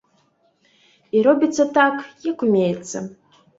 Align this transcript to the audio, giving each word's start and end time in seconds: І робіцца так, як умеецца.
І 1.19 1.21
робіцца 1.27 1.63
так, 1.77 1.95
як 2.33 2.37
умеецца. 2.51 3.07